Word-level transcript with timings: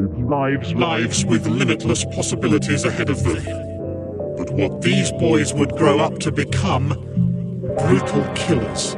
Lives, 0.00 0.72
lives 0.74 1.24
with 1.26 1.46
limitless 1.46 2.04
possibilities 2.06 2.84
ahead 2.84 3.10
of 3.10 3.22
them. 3.22 3.44
But 4.36 4.50
what 4.52 4.80
these 4.80 5.12
boys 5.12 5.52
would 5.52 5.72
grow 5.72 5.98
up 5.98 6.18
to 6.20 6.32
become 6.32 6.88
brutal 7.78 8.24
killers. 8.34 8.96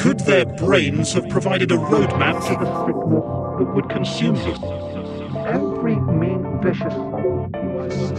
Could 0.00 0.20
their 0.20 0.46
brains 0.46 1.12
have 1.14 1.28
provided 1.28 1.72
a 1.72 1.76
roadmap 1.76 2.40
to 2.46 2.54
the 2.54 2.86
sickness 2.86 3.24
that 3.58 3.74
would 3.74 3.88
consume 3.88 4.36
them? 4.36 4.62
Every 5.46 5.96
mean, 5.96 6.60
vicious. 6.62 6.94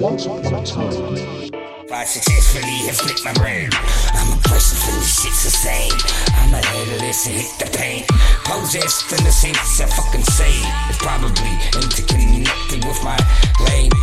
Once 0.01 0.25
upon 0.25 0.55
a 0.55 0.65
time. 0.65 1.49
I 1.91 2.03
successfully 2.03 2.87
have 2.87 2.97
flipped 2.97 3.23
my 3.23 3.33
brain. 3.33 3.69
I'm 4.13 4.37
a 4.37 4.41
person 4.41 4.77
for 4.77 4.91
the 4.99 5.05
shit's 5.05 5.43
the 5.43 5.49
same. 5.49 5.91
I'm 6.35 6.53
a 6.53 6.65
headless 6.65 7.27
and 7.27 7.35
hit 7.35 7.59
the 7.59 7.77
pain. 7.77 8.03
Possessed 8.49 9.11
in 9.13 9.23
the 9.23 9.31
sense 9.31 9.79
I 9.79 9.85
fucking 9.85 10.23
say. 10.23 10.49
It's 10.89 10.97
probably 10.97 11.53
interconnected 11.77 12.83
with 12.83 13.01
my 13.03 13.17
lane. 13.65 13.93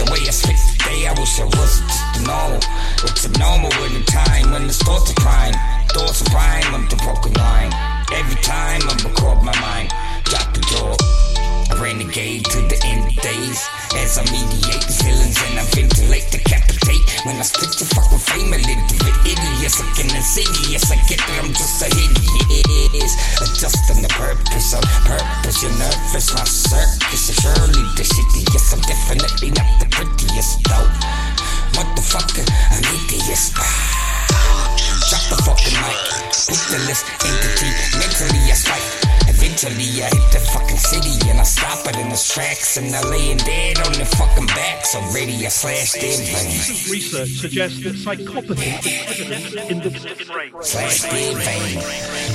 The 0.00 0.08
way 0.10 0.24
I 0.24 0.32
spit 0.32 0.56
today, 0.56 1.06
I 1.06 1.12
wish 1.12 1.38
I 1.38 1.44
wasn't 1.44 1.88
just 1.88 2.24
normal. 2.24 2.60
It's 3.04 3.24
abnormal 3.24 3.72
in 3.84 3.92
the 4.00 4.04
time 4.08 4.50
when 4.50 4.64
it's 4.64 4.82
thoughts 4.82 5.10
of 5.10 5.16
crime. 5.16 5.54
Thoughts 5.92 6.20
of 6.22 6.32
rhyme, 6.32 6.74
I'm 6.74 6.88
the 6.88 6.96
broken 7.04 7.32
line. 7.34 7.72
Every 8.12 8.40
time 8.40 8.80
I 8.88 8.96
record 9.04 9.44
my 9.44 9.52
mind, 9.60 9.92
drop 10.24 10.52
the. 10.56 10.62
I 11.72 11.80
renegade 11.80 12.44
to 12.52 12.60
the 12.68 12.80
end 12.84 13.16
days 13.20 13.60
as 13.96 14.18
I 14.18 14.24
mediate 14.28 14.84
the 14.84 14.92
feelings 14.92 15.36
and 15.48 15.60
I 15.60 15.64
ventilate, 15.72 16.28
decapitate. 16.32 17.04
When 17.24 17.36
I 17.36 17.44
spit 17.48 17.72
your 17.80 17.88
fucking 17.92 18.18
frame 18.18 18.52
a 18.52 18.60
little 18.60 18.88
bit 19.00 19.16
hideous, 19.24 19.80
I 19.80 19.84
can 19.84 19.91
insidious. 20.22 20.86
I 20.90 20.96
get 21.10 21.18
that 21.18 21.42
I'm 21.42 21.50
just 21.50 21.82
a 21.82 21.90
hideous. 21.90 23.14
Adjusting 23.42 24.02
the 24.02 24.08
purpose 24.08 24.74
on 24.74 24.82
purpose. 25.02 25.62
You're 25.62 25.74
nervous, 25.82 26.32
my 26.34 26.44
circus 26.44 27.34
surely 27.42 27.82
the 27.98 28.06
shittiest. 28.06 28.72
I'm 28.72 28.80
definitely 28.86 29.50
not 29.50 29.71
and 41.86 41.96
it 41.96 42.06
in 42.06 42.12
its 42.12 42.32
tracks 42.32 42.76
and 42.76 42.94
I 42.94 43.02
lay 43.08 43.34
dead 43.34 43.78
on 43.82 43.92
the 43.92 44.04
fucking 44.04 44.46
backs. 44.46 44.94
Already 44.94 45.34
I 45.44 45.48
slashed 45.48 46.00
their 46.00 46.16
veins. 46.16 46.90
Research 46.90 47.32
suggests 47.42 47.82
that 47.82 47.96
psychopathy 47.98 48.78
is 48.78 49.20
evident 49.20 49.70
in 49.70 49.78
the 49.80 49.90
brain. 50.30 50.52
Slashed 50.62 51.10
their 51.10 51.34
vein. 51.34 51.78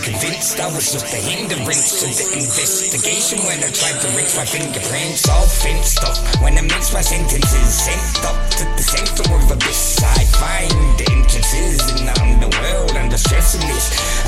Convinced 0.03 0.59
I 0.59 0.68
was 0.73 0.92
just 0.92 1.14
a 1.14 1.22
hindrance 1.22 2.02
to 2.02 2.08
the 2.08 2.28
investigation 2.40 3.40
when 3.48 3.59
I 3.64 3.72
tried 3.72 3.98
to 4.03 4.09
rinse 4.18 4.36
my 4.36 4.45
fingerprints 4.45 5.30
all 5.30 5.48
fenced 5.48 6.03
up. 6.03 6.18
When 6.42 6.58
I 6.58 6.62
mix 6.62 6.94
my 6.94 7.02
sentences, 7.02 7.70
sent 7.72 8.25
up 8.25 8.40
to 8.58 8.64
the 8.75 8.84
center 8.84 9.25
of 9.31 9.52
abyss. 9.52 10.03
I 10.03 10.23
find 10.40 10.75
the 11.00 11.08
entrances 11.14 11.81
in 11.95 12.06
the 12.06 12.16
underworld 12.20 12.92
under 12.98 13.18
stressing 13.18 13.64
this. 13.68 14.27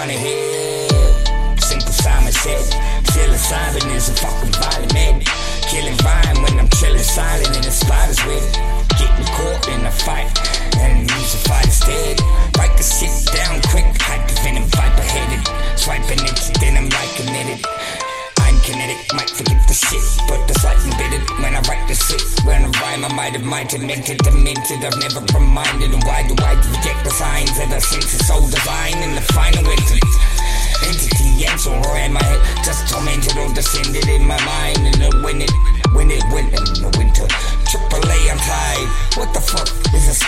Upon 0.00 0.08
a 0.08 0.18
hill. 0.18 1.58
Simple 1.58 1.92
Simon 1.92 2.32
said, 2.32 2.64
psilocybin 3.04 3.94
is 3.94 4.08
a 4.08 4.14
fucking 4.14 4.52
violent 4.52 4.94
man. 4.94 5.20
Killing 5.68 5.96
rhyme 6.04 6.42
when 6.42 6.58
I'm 6.58 6.68
chilling 6.80 7.04
silent 7.04 7.54
in 7.54 7.62
the 7.62 7.70
spider's 7.70 8.24
web. 8.24 8.42
Getting 8.96 9.28
caught 9.36 9.68
in 9.68 9.84
a 9.84 9.90
fight 9.90 10.32
and 10.78 11.10
use 11.10 11.34
a 11.34 11.38
fight 11.48 11.66
instead. 11.66 12.18
The 12.80 12.86
shit 12.88 13.12
down 13.36 13.60
quick, 13.68 13.84
the 13.92 14.40
venom, 14.40 14.64
viper 14.72 15.04
headed. 15.04 15.44
Swiping 15.76 16.24
it, 16.24 16.40
then 16.64 16.80
I'm 16.80 16.88
like 16.88 17.12
kinetic. 17.12 17.60
I'm 18.40 18.56
kinetic, 18.64 18.96
might 19.12 19.28
forget 19.28 19.60
the 19.68 19.74
shit, 19.74 20.00
but 20.24 20.40
the 20.48 20.56
sight 20.60 20.80
embedded 20.88 21.28
when 21.44 21.52
I 21.52 21.60
write 21.68 21.84
the 21.88 21.94
shit. 21.94 22.24
When 22.48 22.64
I 22.64 22.70
rhyme, 22.80 23.04
I 23.04 23.12
might 23.12 23.36
have 23.36 23.44
might 23.44 23.70
have 23.72 23.84
meant 23.84 24.08
it, 24.08 24.24
demented. 24.24 24.80
I've 24.80 24.96
never 24.96 25.20
reminded, 25.36 25.92
and 25.92 26.02
why 26.04 26.24
do 26.24 26.32
I 26.40 26.56
reject 26.72 27.04
the 27.04 27.10
signs 27.10 27.49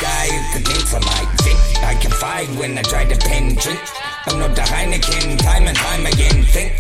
is 0.03 0.09
the 0.09 0.09
sky? 0.09 0.29
The 0.53 0.61
dates 0.65 0.95
I 0.95 0.99
might 1.01 1.33
I 1.85 1.95
can 1.95 2.11
find 2.11 2.59
when 2.59 2.79
I 2.79 2.83
try 2.83 3.05
to 3.05 3.17
pen 3.17 3.55
drink. 3.55 3.81
I'm 4.27 4.39
not 4.39 4.55
the 4.55 4.63
Heineken, 4.63 5.39
time 5.39 5.67
and 5.67 5.77
time 5.77 6.07
again. 6.07 6.45
Think, 6.45 6.73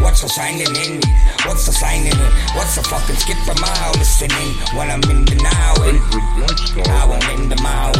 what's 0.00 0.22
the 0.22 0.28
shining 0.28 0.74
in? 0.76 1.00
What's 1.46 1.66
the 1.66 1.72
sign 1.72 2.06
in 2.06 2.14
it? 2.14 2.32
What's 2.54 2.76
the 2.76 2.82
fucking 2.82 3.16
skip 3.16 3.36
a 3.50 3.54
mile 3.60 3.92
listening 3.98 4.54
when 4.78 4.90
I'm 4.90 5.02
in 5.10 5.24
the 5.24 5.36
now? 5.42 5.74
Now 6.86 7.12
I'm 7.12 7.40
in 7.40 7.48
the 7.48 7.60
mile 7.62 7.92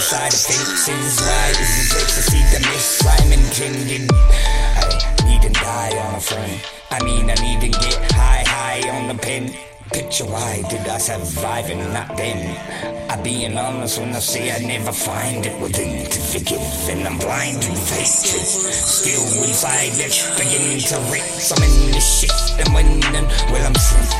side. 0.00 0.32
Is 0.32 1.20
right, 1.20 1.56
is 1.60 1.92
great 1.92 2.08
to 2.08 2.22
see 2.24 2.42
the 2.52 2.60
miss 2.72 3.02
rhyme 3.04 3.32
intended? 3.32 4.10
I 4.12 5.24
need 5.28 5.42
to 5.42 5.50
die 5.50 5.96
on 6.08 6.14
a 6.14 6.20
friend. 6.20 6.60
I 6.90 7.02
mean, 7.04 7.30
I 7.30 7.34
need 7.34 7.60
to 7.60 7.68
get 7.68 8.12
high, 8.12 8.44
high 8.46 8.82
on 8.96 9.08
the 9.08 9.14
pen. 9.14 9.52
Picture 9.92 10.24
why 10.24 10.62
did 10.70 10.86
I 10.86 10.98
survive 10.98 11.68
and 11.68 11.92
not 11.92 12.16
them? 12.16 12.38
I 13.10 13.20
being 13.22 13.58
honest 13.58 13.98
when 13.98 14.14
I 14.14 14.20
say 14.20 14.50
I 14.52 14.60
never 14.60 14.92
find 14.92 15.44
it 15.44 15.60
within 15.60 16.06
to 16.08 16.18
forgive, 16.32 16.88
and 16.88 17.06
I'm 17.06 17.18
blind 17.18 17.60
to 17.62 17.70
hatred. 17.70 18.46
Still 18.46 19.26
inside, 19.42 19.98
it's 19.98 20.30
beginning 20.38 20.80
to 20.90 20.96
rip. 21.10 21.26
I'm 21.50 21.62
in 21.66 21.90
this 21.92 22.20
shit, 22.20 22.38
and 22.60 22.72
when 22.72 22.86
and 23.14 23.26
well 23.50 23.66
I'm 23.66 23.74
sent. 23.74 24.14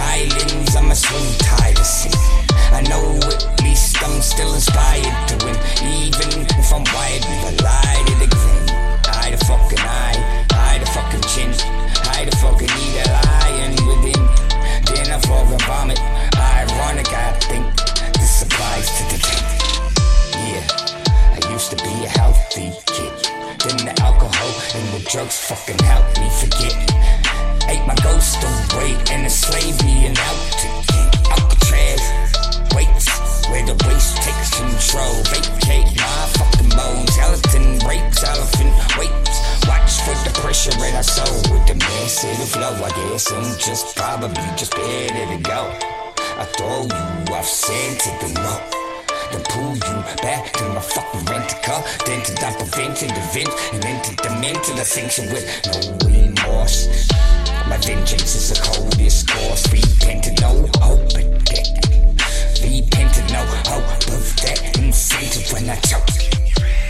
Islands, 0.00 0.76
I'm 0.76 0.90
a 0.90 0.94
swim 0.94 1.29
drugs 25.10 25.40
fucking 25.40 25.78
helped 25.82 26.20
me 26.20 26.30
forget. 26.38 26.74
Ate 27.66 27.84
my 27.84 27.96
ghost 28.00 28.38
away 28.38 28.94
and 29.10 29.24
enslaved 29.24 29.84
me 29.84 30.06
and 30.06 30.16
out 30.16 30.42
to 30.62 30.68
Alcatraz. 31.34 32.02
Waits 32.76 33.10
where 33.50 33.66
the 33.66 33.74
waste 33.88 34.16
takes 34.22 34.54
control. 34.54 35.14
Vacate 35.34 35.90
my 35.98 36.26
fucking 36.38 36.70
bones. 36.70 37.10
Skeleton 37.10 37.78
breaks, 37.80 38.22
elephant 38.22 38.70
waits. 38.98 39.34
Watch 39.66 39.98
for 40.06 40.14
the 40.22 40.30
pressure 40.42 40.78
in 40.78 40.94
our 40.94 41.02
soul 41.02 41.38
with 41.50 41.66
the 41.66 41.74
massive 41.74 42.48
flow. 42.48 42.70
I 42.70 42.90
guess 42.90 43.32
I'm 43.32 43.58
just 43.58 43.96
probably 43.96 44.46
just 44.56 44.74
ready 44.78 45.26
to 45.26 45.42
go. 45.42 45.74
I 46.38 46.44
throw 46.54 46.82
you 46.86 47.34
off 47.34 47.50
to 47.50 48.10
the 48.22 48.32
note. 48.34 48.79
Pull 49.50 49.74
you 49.74 49.96
back 50.22 50.52
to 50.54 50.64
my 50.68 50.80
fucking 50.80 51.24
rent 51.24 51.54
car. 51.62 51.82
Then 52.06 52.22
to 52.24 52.34
dump 52.34 52.60
a 52.60 52.64
vent 52.64 53.02
in 53.02 53.08
the 53.08 53.20
vent 53.32 53.50
and 53.72 54.04
to 54.04 54.16
the 54.16 54.30
mental 54.40 54.78
ascension 54.78 55.26
with 55.32 55.44
no 55.66 56.06
remorse. 56.06 57.08
My 57.68 57.76
vengeance 57.78 58.34
is 58.34 58.50
the 58.50 58.60
coldest 58.62 59.28
course. 59.28 59.66
Repent 59.72 60.24
to 60.24 60.32
no 60.40 60.66
hope 60.80 61.00
at 61.18 61.44
that. 61.46 61.80
No 63.30 63.46
hope 63.46 64.08
of 64.08 64.36
that 64.42 64.76
incentive 64.82 65.52
when 65.52 65.70
I 65.70 65.76
choke. 65.76 66.02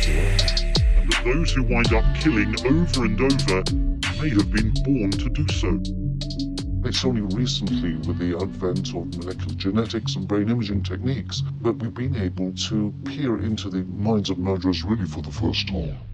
And 0.08 1.12
that 1.12 1.22
those 1.22 1.52
who 1.52 1.64
wind 1.64 1.92
up 1.92 2.04
killing 2.16 2.54
over 2.64 3.04
and 3.04 3.20
over 3.20 3.62
may 4.22 4.31
have 4.31 4.50
been 4.50 4.72
born 4.84 5.10
to 5.10 5.28
do 5.28 5.46
so. 5.52 6.50
It's 6.82 7.05
only 7.05 7.21
recently, 7.21 7.94
with 8.06 8.19
the 8.19 8.38
advent 8.38 8.94
of 8.94 9.15
molecular 9.15 9.55
genetics 9.55 10.17
and 10.17 10.27
brain 10.27 10.49
imaging 10.49 10.82
techniques, 10.82 11.43
that 11.62 11.79
we've 11.79 11.93
been 11.93 12.17
able 12.17 12.53
to 12.53 12.94
peer 13.05 13.38
into 13.38 13.69
the 13.69 13.85
minds 13.85 14.31
of 14.31 14.38
murderers 14.38 14.82
really 14.82 15.06
for 15.06 15.21
the 15.21 15.31
first 15.31 15.69
time. 15.69 16.10